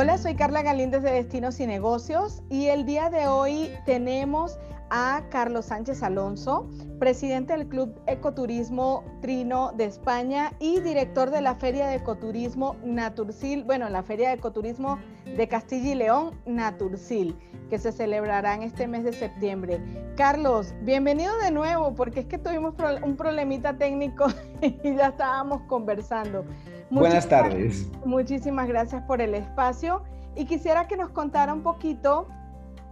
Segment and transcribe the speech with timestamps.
[0.00, 4.56] Hola, soy Carla Galíndez de Destinos y Negocios y el día de hoy tenemos
[4.90, 6.70] a Carlos Sánchez Alonso,
[7.00, 13.64] presidente del Club Ecoturismo Trino de España y director de la Feria de Ecoturismo Naturcil,
[13.64, 17.36] bueno, la Feria de Ecoturismo de Castilla y León, Naturcil,
[17.68, 19.80] que se celebrará en este mes de septiembre.
[20.16, 24.28] Carlos, bienvenido de nuevo, porque es que tuvimos un problemita técnico
[24.62, 26.44] y ya estábamos conversando.
[26.90, 27.86] Buenas tardes.
[28.04, 30.02] Muchísimas gracias por el espacio
[30.34, 32.28] y quisiera que nos contara un poquito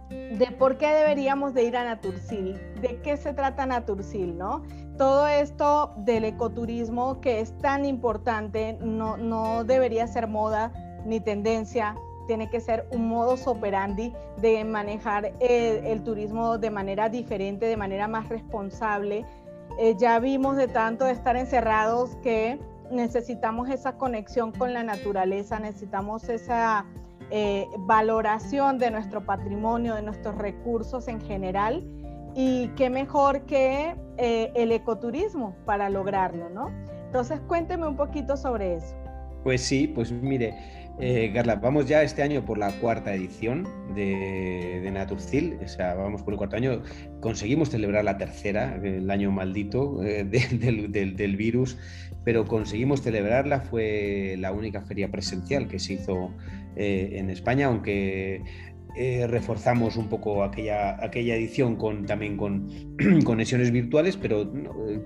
[0.09, 4.63] de por qué deberíamos de ir a Naturcil, de qué se trata Naturcil, ¿no?
[4.97, 10.71] Todo esto del ecoturismo que es tan importante no, no debería ser moda
[11.05, 11.95] ni tendencia,
[12.27, 18.07] tiene que ser un modus operandi de manejar el, turismo de manera diferente, de manera
[18.07, 19.25] más responsable.
[19.79, 22.59] Eh, ya vimos de tanto de estar encerrados que
[22.91, 26.85] necesitamos esa conexión con la naturaleza, necesitamos esa
[27.29, 31.83] eh, valoración de nuestro patrimonio, de nuestros recursos en general.
[32.35, 36.71] Y qué mejor que eh, el ecoturismo para lograrlo, ¿no?
[37.07, 38.95] Entonces cuénteme un poquito sobre eso.
[39.43, 40.53] Pues sí, pues mire,
[40.99, 45.93] eh, Carla, vamos ya este año por la cuarta edición de, de Naturcil, o sea,
[45.93, 46.81] vamos por el cuarto año,
[47.19, 51.77] conseguimos celebrar la tercera, el año maldito del, del, virus,
[52.23, 56.33] pero conseguimos celebrarla, fue la única feria presencial que se hizo
[56.75, 58.41] eh, en España, aunque
[58.99, 62.67] eh, reforzamos un poco aquella, aquella edición con, también con
[63.23, 64.47] conexiones virtuales, pero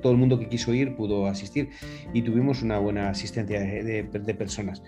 [0.02, 1.70] todo el mundo que quiso ir pudo asistir
[2.14, 4.82] y tuvimos una buena asistencia de, personas.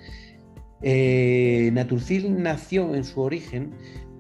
[0.82, 3.72] Eh, Naturcil nació en su origen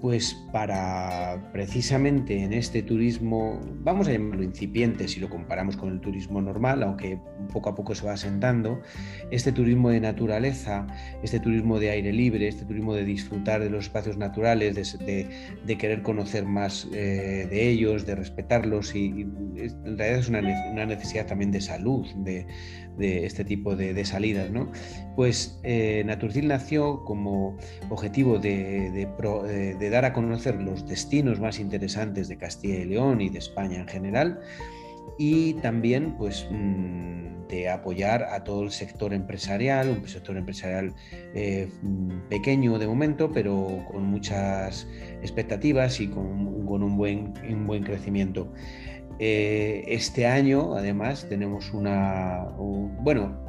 [0.03, 6.01] pues para precisamente en este turismo, vamos a llamarlo incipiente si lo comparamos con el
[6.01, 7.21] turismo normal, aunque
[7.53, 8.81] poco a poco se va asentando,
[9.31, 10.87] este turismo de naturaleza,
[11.23, 16.01] este turismo de aire libre, este turismo de disfrutar de los espacios naturales, de, querer
[16.01, 20.42] conocer más eh, de ellos, de respetarlos y, en realidad es una,
[20.86, 22.45] necesidad también de salud, de,
[22.97, 24.52] este tipo de, salidas.
[24.52, 24.69] ¿no?
[25.15, 27.58] Pues eh, Naturcil nació como
[27.89, 33.39] objetivo de, de a conocer los destinos más interesantes de Castilla y León y de
[33.39, 34.39] España en general
[35.17, 40.93] y también pues mm, de apoyar a todo el sector empresarial, un sector empresarial
[41.36, 41.70] eh,
[42.30, 44.87] pequeño de momento, pero con muchas
[45.21, 48.52] expectativas y con, un, buen, un buen crecimiento.
[49.20, 52.48] Eh, este año, además, tenemos una,
[53.02, 53.42] bueno,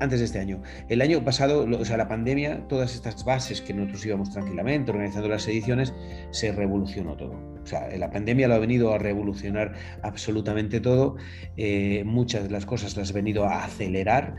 [0.00, 0.60] antes de este año.
[0.88, 5.28] El año pasado, o sea, la pandemia, todas estas bases que nosotros íbamos tranquilamente organizando
[5.28, 5.94] las ediciones,
[6.30, 7.34] se revolucionó todo.
[7.62, 11.16] O sea, la pandemia lo ha venido a revolucionar absolutamente todo.
[11.56, 14.34] Eh, muchas de las cosas las ha venido a acelerar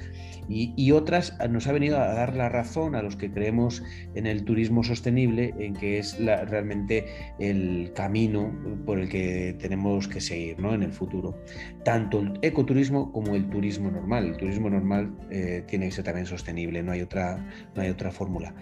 [0.51, 3.81] y, otras nos ha venido a dar la razón a los que creemos
[4.15, 7.05] en el turismo sostenible, en que es realmente
[7.39, 8.53] el camino
[8.85, 10.73] por el que tenemos que seguir ¿no?
[10.73, 11.37] en el futuro.
[11.85, 14.25] Tanto el ecoturismo como el turismo normal.
[14.25, 17.37] El turismo normal eh, tiene que ser también sostenible, no hay otra,
[17.75, 18.53] no otra fórmula.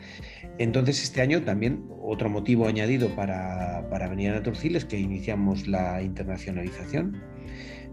[0.60, 5.68] Entonces, este año también otro motivo añadido para, para venir a Naturcil es que iniciamos
[5.68, 7.39] la internacionalización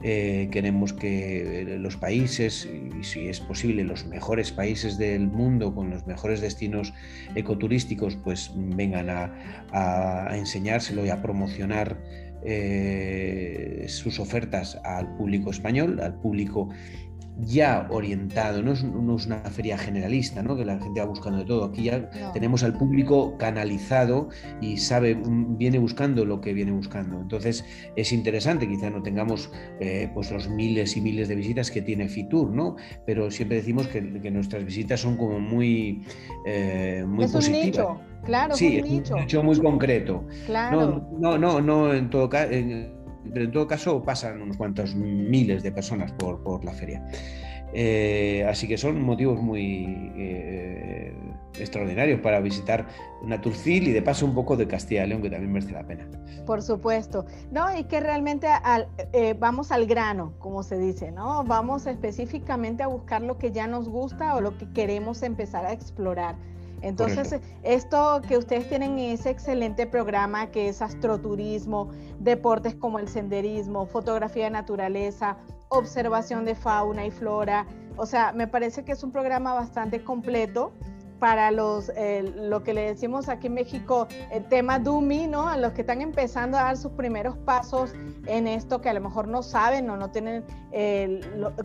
[0.02, 2.68] eh, queremos que eh, los países,
[3.00, 6.92] y si es posible los mejores países del mundo con los mejores destinos
[7.34, 11.98] ecoturísticos, pues vengan a, enseñárselo y a promocionar
[12.44, 16.68] eh, sus ofertas al público español, al público
[17.38, 20.56] ya orientado, no es, una feria generalista, ¿no?
[20.56, 21.64] que la gente va buscando de todo.
[21.64, 24.28] Aquí ya tenemos al público canalizado
[24.60, 27.20] y sabe, mm, viene buscando lo que viene buscando.
[27.20, 27.64] Entonces
[27.96, 32.08] es interesante, quizá no tengamos eh, pues los miles y miles de visitas que tiene
[32.08, 32.76] Fitur, ¿no?
[33.04, 36.02] pero siempre decimos que, nuestras visitas son como muy,
[36.46, 37.98] eh, muy positivas.
[38.24, 39.42] Claro, sí, es un nicho.
[39.42, 40.24] muy concreto.
[40.46, 41.06] Claro.
[41.18, 42.50] No, no, no, en todo caso
[43.32, 47.06] pero en todo caso pasan unos cuantos miles de personas por, la feria.
[47.72, 51.14] Eh, así que son motivos muy eh,
[51.58, 52.86] extraordinarios para visitar
[53.22, 56.06] Naturcil y de paso un poco de Castilla y León, que también merece la pena.
[56.46, 57.26] Por supuesto.
[57.50, 58.46] No, y que realmente
[59.12, 61.42] eh, vamos al grano, como se dice, ¿no?
[61.44, 65.72] Vamos específicamente a buscar lo que ya nos gusta o lo que queremos empezar a
[65.72, 66.36] explorar.
[66.82, 71.90] Entonces, esto que ustedes tienen ese excelente programa que es astroturismo,
[72.20, 75.38] deportes como el senderismo, fotografía de naturaleza,
[75.68, 80.72] observación de fauna y flora, o sea, me parece que es un programa bastante completo
[81.18, 85.48] para los, eh, lo que le decimos aquí en México, el tema DUMI, ¿no?
[85.48, 87.94] A los que están empezando a dar sus primeros pasos
[88.26, 90.44] en esto, que a lo mejor no saben o no tienen,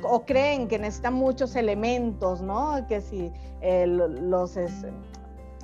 [0.03, 2.85] o creen que necesitan muchos elementos, ¿no?
[2.87, 3.31] Que si
[3.85, 4.57] los,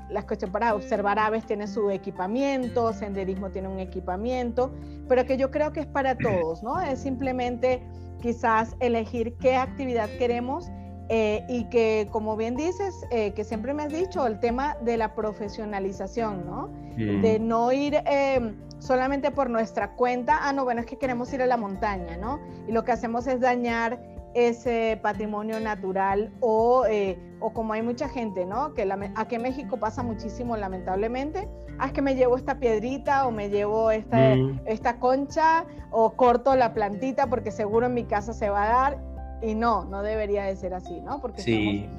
[0.10, 4.72] las cuestiones para observar aves tiene su equipamiento, senderismo tiene un equipamiento,
[5.08, 6.80] pero que yo creo que es para todos, ¿no?
[6.82, 7.82] Es simplemente
[8.22, 10.70] quizás elegir qué actividad queremos
[11.10, 14.98] eh, y que, como bien dices, eh, que siempre me has dicho, el tema de
[14.98, 16.70] la profesionalización, ¿no?
[16.98, 21.44] De no ir em, solamente por nuestra cuenta, ah, no, bueno, es que queremos ir
[21.44, 22.40] a la montaña, ¿no?
[22.68, 24.00] Y lo que hacemos es dañar
[24.34, 28.74] ese patrimonio natural o, eh, o como hay mucha gente, ¿no?
[28.74, 31.48] Que aquí en México pasa muchísimo, lamentablemente,
[31.80, 34.62] ah, es que me llevo esta piedrita o me llevo esta, mm.
[34.66, 39.07] esta concha o corto la plantita porque seguro en mi casa se va a dar
[39.42, 41.22] y no, no debería de ser así, ¿no?
[41.22, 41.98] Porque estamos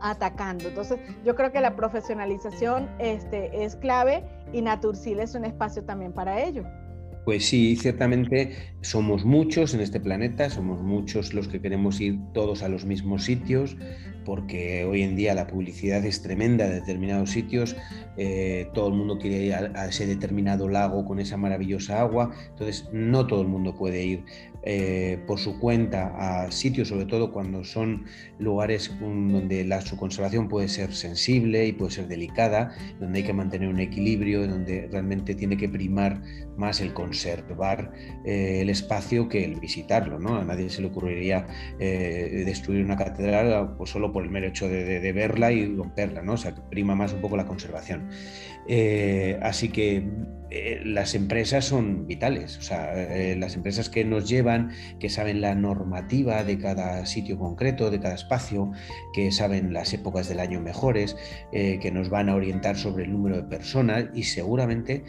[0.00, 0.68] atacando.
[0.68, 6.12] Entonces, yo creo que la profesionalización este, es clave y Naturcil es un espacio también
[6.12, 6.64] para ello.
[7.24, 12.62] Pues sí, ciertamente somos muchos en este planeta, somos muchos los que queremos ir todos
[12.62, 13.76] a los mismos sitios,
[14.28, 17.74] porque hoy en día la publicidad es tremenda de determinados sitios,
[18.18, 22.90] eh, todo el mundo quiere ir a, ese determinado lago con esa maravillosa agua, entonces
[22.92, 24.24] no todo el mundo puede ir
[24.64, 28.04] eh, por su cuenta a sitios, sobre todo cuando son
[28.38, 33.32] lugares donde la, su conservación puede ser sensible y puede ser delicada, donde hay que
[33.32, 36.20] mantener un equilibrio, donde realmente tiene que primar
[36.56, 37.92] más el conservar
[38.26, 40.18] eh, el espacio que el visitarlo.
[40.18, 40.36] ¿no?
[40.36, 41.46] A nadie se le ocurriría
[41.78, 46.34] destruir una catedral pues, solo por el mero hecho de, verla y romperla, ¿no?
[46.34, 48.08] O sea, que prima más un poco la conservación.
[48.70, 50.06] Eh, así que
[50.50, 55.40] eh, las empresas son vitales, o sea, eh, las empresas que nos llevan, que saben
[55.40, 58.70] la normativa de cada sitio concreto, de cada espacio,
[59.14, 61.16] que saben las épocas del año mejores,
[61.50, 65.04] que nos van a orientar sobre el número de personas y seguramente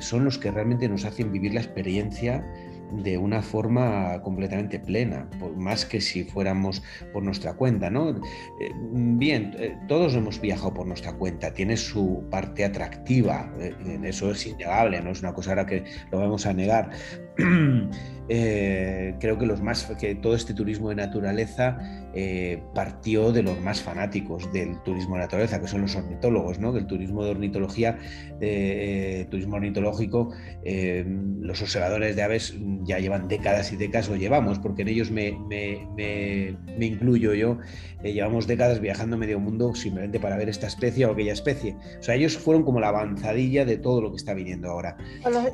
[0.00, 2.44] son los que realmente nos hacen vivir la experiencia
[2.92, 8.10] de una forma completamente plena, más que si fuéramos por nuestra cuenta, ¿no?
[8.10, 13.74] Eh, bien, eh, todos hemos viajado por nuestra cuenta, tiene su parte atractiva, eh,
[14.04, 16.90] eso es innegable, no es una cosa ahora que lo vamos a negar,
[18.28, 21.78] Eh, creo que los más que todo este turismo de naturaleza
[22.14, 26.72] eh, partió de los más fanáticos del turismo de naturaleza, que son los ornitólogos, ¿no?
[26.72, 27.98] Del turismo de ornitología,
[28.40, 30.32] eh, turismo ornitológico,
[30.64, 35.36] los observadores de aves ya llevan décadas y décadas, o llevamos, porque en ellos me,
[35.48, 37.58] me incluyo yo,
[38.02, 41.76] llevamos décadas viajando medio mundo simplemente para ver esta especie o aquella especie.
[41.98, 44.96] O sea, ellos fueron como la avanzadilla de todo lo que está viniendo ahora.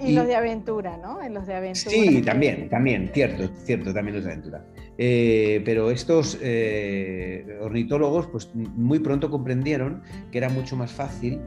[0.03, 1.23] y, los de aventura, ¿no?
[1.23, 1.68] En los de aventura.
[1.75, 4.65] Sí, también, también, cierto, cierto, también de aventura.
[5.01, 11.41] Eh, pero estos eh, ornitólogos pues muy pronto comprendieron que era mucho más fácil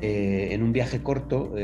[0.00, 1.54] eh, en un viaje corto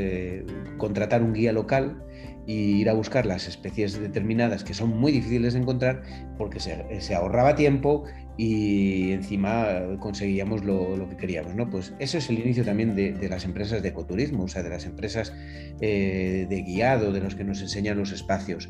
[0.77, 2.03] contratar un guía local
[2.45, 6.01] y ir a buscar las especies determinadas que son muy difíciles de encontrar
[6.37, 8.05] porque se, ahorraba tiempo
[8.37, 9.67] y encima
[9.99, 11.55] conseguíamos lo, que queríamos.
[11.55, 11.69] ¿no?
[11.69, 14.85] Pues eso es el inicio también de, las empresas de ecoturismo, o sea, de las
[14.85, 15.33] empresas
[15.81, 18.69] eh, de guiado, de los que nos enseñan los espacios,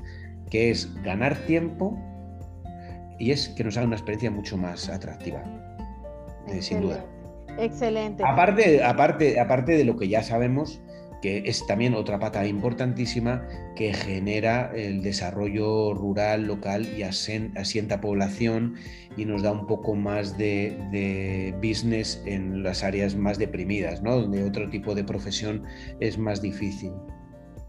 [0.50, 1.98] que es ganar tiempo
[3.18, 5.44] y es que nos haga una experiencia mucho más atractiva,
[6.48, 7.06] eh, sin duda.
[7.58, 8.24] Excelente.
[8.26, 10.82] Aparte, aparte, aparte de lo que ya sabemos,
[11.22, 18.76] que es también otra pata importantísima que genera el desarrollo rural, local y asienta población
[19.18, 24.22] y nos da un poco más de, business en las áreas más deprimidas, ¿no?
[24.22, 25.64] donde otro tipo de profesión
[26.00, 26.92] es más difícil.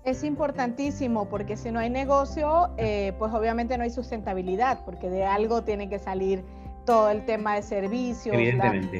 [0.05, 5.25] Es importantísimo porque si no hay negocio, eh, pues obviamente no hay sustentabilidad, porque de
[5.25, 6.45] algo tiene que salir
[6.85, 8.37] todo el tema de servicios,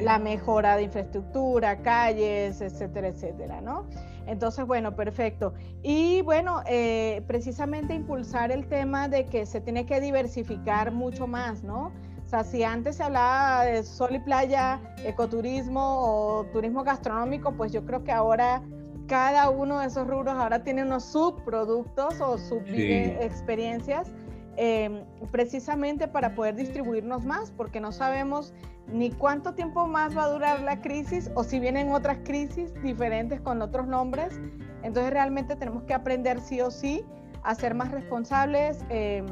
[0.01, 3.87] la, mejora de infraestructura, calles, etcétera, etcétera, ¿no?
[4.25, 5.53] Entonces, bueno, perfecto.
[5.81, 11.63] Y bueno, eh, precisamente impulsar el tema de que se tiene que diversificar mucho más,
[11.63, 11.91] ¿no?
[12.25, 17.71] O sea, si antes se hablaba de sol y playa, ecoturismo o turismo gastronómico, pues
[17.73, 18.61] yo creo que ahora
[19.07, 24.09] cada uno de esos rubros ahora tiene unos subproductos o sub experiencias
[24.55, 28.53] Em, precisamente para poder distribuirnos más, porque no sabemos
[28.87, 33.41] ni cuánto tiempo más va a durar la crisis o si vienen otras crisis diferentes
[33.41, 34.39] con otros nombres.
[34.83, 37.03] Entonces realmente tenemos que aprender sí o sí
[37.41, 39.25] a ser más responsables, em,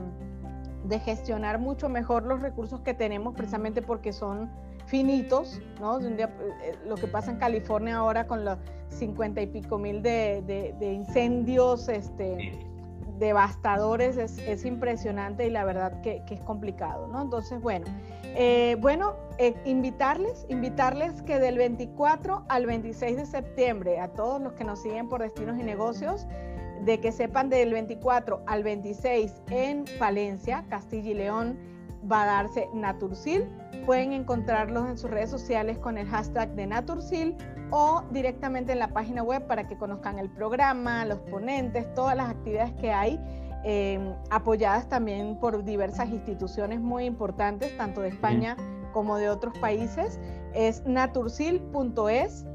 [0.85, 4.49] de gestionar mucho mejor los recursos que tenemos, precisamente porque son
[4.87, 5.99] finitos, ¿no?
[5.99, 6.27] Eh,
[6.87, 8.57] lo que pasa en California ahora con los
[8.89, 10.41] 50 y pico mil de,
[10.79, 12.70] de incendios, este
[13.21, 17.21] devastadores, es, impresionante y la verdad que, es complicado, ¿no?
[17.21, 17.85] Entonces, bueno,
[18.23, 24.53] eh, bueno, eh, invitarles, invitarles que del 24 al 26 de septiembre, a todos los
[24.53, 26.27] que nos siguen por Destinos y Negocios,
[26.83, 31.59] de que sepan del 24 al 26 en Palencia, Castilla y León,
[32.11, 33.47] va a darse Natursil.
[33.85, 37.37] Pueden encontrarlos en sus redes sociales con el hashtag de Natursil
[37.71, 42.29] o directamente en la página web para que conozcan el programa, los ponentes, todas las
[42.29, 43.19] actividades que hay,
[43.63, 48.57] em, apoyadas también por diversas instituciones muy importantes, tanto de España
[48.93, 50.19] como de otros países.
[50.53, 52.45] Es natursil.es.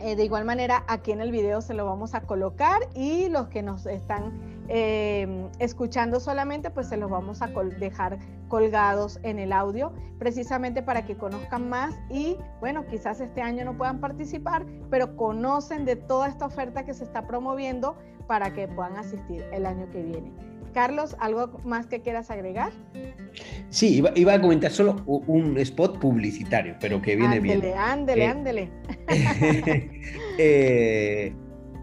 [0.00, 3.48] Eh, de igual manera, aquí en el video se lo vamos a colocar y los
[3.48, 4.32] que nos están
[4.68, 8.18] Em, escuchando solamente, pues se los vamos a dejar
[8.48, 13.76] colgados en el audio, precisamente para que conozcan más y bueno, quizás este año no
[13.76, 18.96] puedan participar, pero conocen de toda esta oferta que se está promoviendo para que puedan
[18.96, 20.32] asistir el año que viene.
[20.72, 22.72] Carlos, ¿algo más que quieras agregar?
[23.68, 27.56] Sí, iba, a comentar solo un spot publicitario, pero que viene bien.
[27.76, 28.70] Ándele, ándele, ándele.
[30.38, 31.32] eh,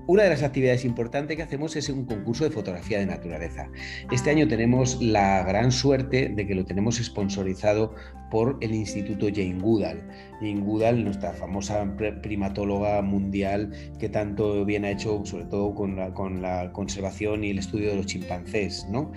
[0.07, 3.69] una de las actividades importantes que hacemos es un concurso de fotografía de naturaleza.
[4.11, 7.93] Este año tenemos la gran suerte de que lo tenemos sponsorizado
[8.29, 10.01] por el Instituto Jane Goodall.
[10.39, 11.85] Jane Goodall, nuestra famosa
[12.23, 17.51] primatóloga mundial que tanto bien ha hecho, sobre todo con la, con la conservación y
[17.51, 18.87] el estudio de los chimpancés.
[18.89, 19.11] ¿no?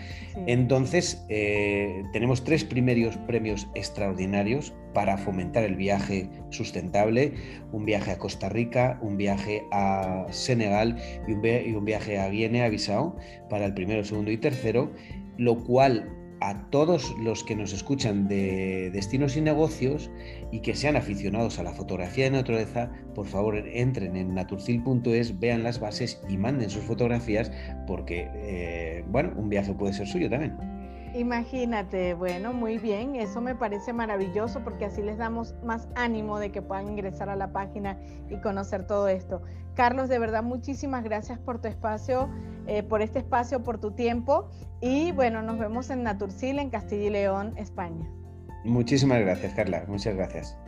[0.47, 7.35] Entonces, eh, tenemos tres primeros premios extraordinarios para fomentar el viaje sustentable,
[7.73, 10.97] un viaje a Costa Rica, un viaje a Senegal
[11.29, 13.17] y un, viaje a Guinea-Bissau
[13.51, 14.91] para el primero, segundo y tercero,
[15.37, 16.09] lo cual
[16.41, 20.11] a todos los que nos escuchan de destinos y negocios
[20.53, 25.63] y que sean aficionados a la fotografía de naturaleza, por favor entren en naturcil.es, vean
[25.63, 27.51] las bases y manden sus fotografías
[27.87, 30.84] porque, eh, bueno, un viaje puede ser suyo también.
[31.15, 36.51] Imagínate, bueno, muy bien, eso me parece maravilloso porque así les damos más ánimo de
[36.51, 37.97] que puedan ingresar a la página
[38.29, 39.41] y conocer todo esto.
[39.75, 42.29] Carlos, de verdad, muchísimas gracias por tu espacio,
[42.67, 44.49] eh, por este espacio, por tu tiempo
[44.81, 48.11] y bueno, nos vemos en Naturcil, en Castilla y León, España.
[48.65, 50.59] Muchísimas gracias, Carla, muchas gracias.